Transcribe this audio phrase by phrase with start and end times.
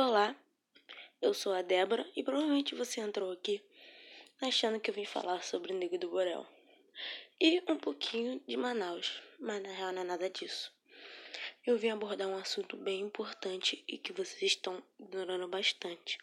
[0.00, 0.32] Olá,
[1.20, 3.60] eu sou a Débora e provavelmente você entrou aqui
[4.40, 6.46] achando que eu vim falar sobre o Nego do Borel
[7.40, 10.72] e um pouquinho de Manaus, mas na real não é nada disso.
[11.66, 16.16] Eu vim abordar um assunto bem importante e que vocês estão ignorando bastante.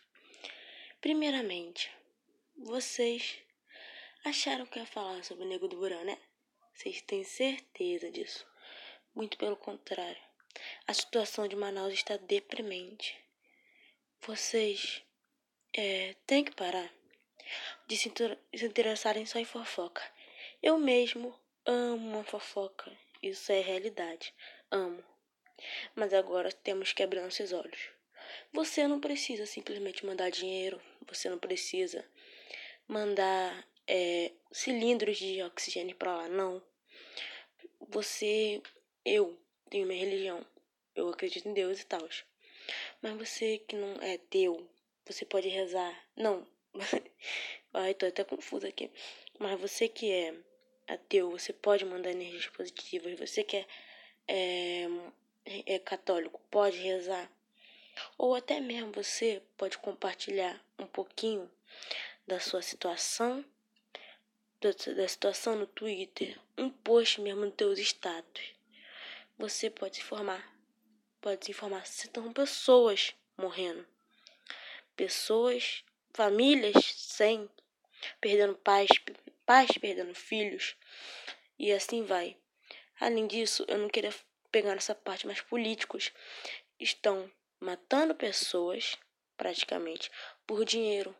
[1.02, 1.92] Primeiramente,
[2.58, 3.40] vocês
[4.24, 6.18] acharam que ia falar sobre o Nego do Borel, né?
[6.74, 8.48] Vocês têm certeza disso?
[9.14, 10.24] Muito pelo contrário.
[10.88, 13.25] A situação de Manaus está deprimente.
[14.28, 15.04] Vocês
[15.72, 16.92] é, têm que parar
[17.86, 18.12] de se,
[18.66, 20.02] interessarem só em fofoca.
[20.64, 22.92] Eu mesmo amo uma fofoca.
[23.22, 24.34] Isso é realidade.
[24.72, 25.04] Amo.
[25.94, 27.92] Mas agora temos que abrir nossos olhos.
[28.52, 30.82] Você não precisa simplesmente mandar dinheiro.
[31.08, 32.04] Você não precisa
[32.88, 36.28] mandar é, cilindros de oxigênio para lá.
[36.28, 36.64] Não.
[37.90, 38.60] Você,
[39.06, 39.40] eu
[39.70, 40.44] tenho minha religião.
[40.96, 42.10] Eu acredito em Deus e tal.
[43.02, 44.68] Mas você que não é teu,
[45.06, 45.94] você pode rezar.
[46.16, 46.46] Não.
[47.74, 48.90] Ai, tô até confusa aqui.
[49.40, 50.34] Mas você que é
[50.88, 53.18] ateu, você pode mandar energias positivas.
[53.20, 53.66] Você que é,
[54.28, 57.30] é, é católico, pode rezar.
[58.18, 61.50] Ou até mesmo você pode compartilhar um pouquinho
[62.28, 63.46] da sua situação,
[64.60, 68.54] da situação no Twitter, um post mesmo no teus status.
[69.38, 70.55] Você pode se formar
[71.26, 73.84] pode se informar se estão pessoas morrendo.
[74.96, 75.84] Pessoas,
[76.14, 77.50] famílias sem,
[78.22, 78.92] perdendo pais,
[79.44, 80.76] pais perdendo filhos.
[81.58, 82.38] E assim vai.
[83.00, 84.14] Além disso, eu não queria
[84.52, 86.14] pegar nessa parte, mas políticos
[86.80, 87.28] estão
[87.60, 88.96] matando pessoas,
[89.36, 90.12] praticamente,
[90.46, 91.16] por dinheiro.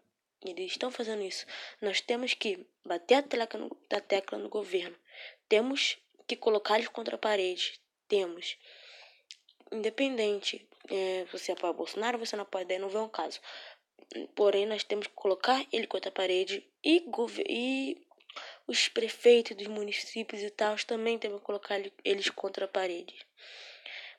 [0.46, 1.48] Eles estão fazendo isso.
[1.82, 4.96] Nós temos que bater a tecla no, a tecla no governo.
[5.50, 5.98] Temos
[6.28, 7.82] que colocar eles contra a parede.
[8.08, 8.56] Temos
[9.72, 13.40] independente é, você apoia Bolsonaro, você não apoia, daí não vê um caso.
[14.36, 17.04] Porém, nós temos que colocar ele contra a parede e,
[17.50, 18.02] e
[18.68, 23.16] os prefeitos dos municípios e tal também temos que colocar eles contra a parede.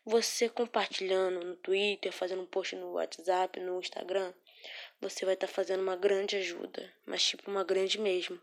[0.04, 4.32] Você compartilhando no Twitter, fazendo um post no WhatsApp, no Instagram,
[5.00, 8.40] você vai estar tá fazendo uma grande ajuda, mas tipo uma grande mesmo.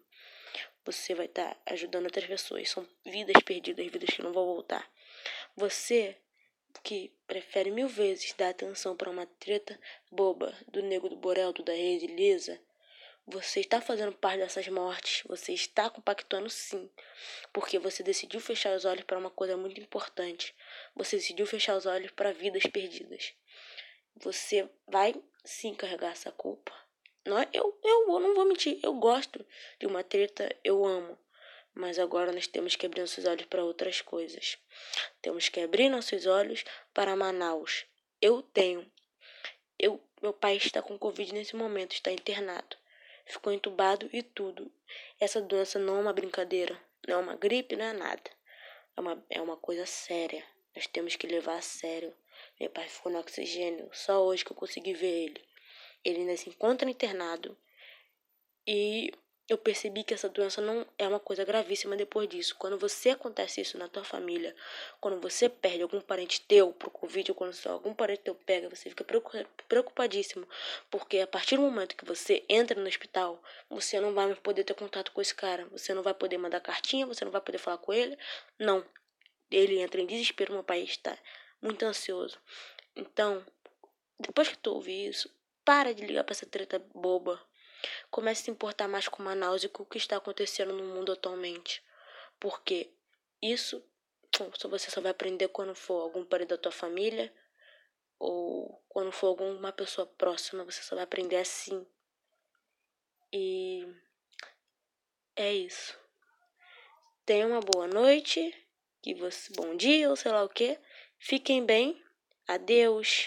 [0.85, 2.69] Você vai estar tá ajudando outras pessoas.
[2.69, 4.89] São vidas perdidas, vidas que não vão voltar.
[5.55, 6.17] Você
[6.81, 9.79] que prefere mil vezes dar atenção para uma treta
[10.11, 12.59] boba do nego do Borel, do da rede lisa,
[13.25, 16.89] você está fazendo parte dessas mortes, você está compactuando sim,
[17.53, 20.53] porque você decidiu fechar os olhos para uma coisa muito importante.
[20.93, 23.33] Você decidiu fechar os olhos para vidas perdidas.
[24.17, 26.73] Você vai sim carregar essa culpa.
[27.25, 29.45] Não, eu, eu, eu não vou mentir, eu gosto
[29.79, 31.17] de uma treta, eu amo.
[31.75, 34.57] Mas agora nós temos que abrir nossos olhos para outras coisas.
[35.21, 36.63] Temos que abrir nossos olhos
[36.93, 37.85] para Manaus.
[38.21, 38.89] Eu tenho.
[39.77, 42.77] Eu, meu pai está com Covid nesse momento, está internado.
[43.25, 44.71] Ficou entubado e tudo.
[45.19, 48.31] Essa doença não é uma brincadeira, não é uma gripe, não é nada.
[48.95, 50.45] É uma, é uma coisa séria.
[50.75, 52.13] Nós temos que levar a sério.
[52.59, 53.89] Meu pai ficou no oxigênio.
[53.93, 55.43] Só hoje que eu consegui ver ele.
[56.03, 57.57] Ele ainda se encontra internado.
[58.67, 59.11] E
[59.49, 62.55] eu percebi que essa doença não é uma coisa gravíssima depois disso.
[62.57, 64.55] Quando você acontece isso na tua família,
[65.01, 68.69] quando você perde algum parente teu pro Covid, ou quando só algum parente teu pega,
[68.69, 69.03] você fica
[69.67, 70.47] preocupadíssimo.
[70.89, 74.75] Porque a partir do momento que você entra no hospital, você não vai poder ter
[74.75, 75.65] contato com esse cara.
[75.71, 78.17] Você não vai poder mandar cartinha, você não vai poder falar com ele.
[78.57, 78.85] Não.
[79.51, 81.17] Ele entra em desespero, meu pai está
[81.61, 82.39] muito ansioso.
[82.95, 83.45] Então,
[84.19, 85.29] depois que tu ouvir isso,
[85.65, 87.39] para de ligar pra essa treta boba
[88.13, 91.11] Comece a se importar mais com Manaus e com o que está acontecendo no mundo
[91.11, 91.83] atualmente.
[92.39, 92.93] Porque
[93.41, 93.83] isso
[94.69, 97.33] você só vai aprender quando for algum parente da tua família
[98.19, 101.87] ou quando for alguma pessoa próxima, você só vai aprender assim.
[103.31, 103.83] E
[105.35, 105.97] é isso.
[107.25, 108.53] Tenha uma boa noite,
[109.01, 110.79] que você bom dia ou sei lá o que.
[111.17, 111.99] Fiquem bem.
[112.47, 113.21] Adeus.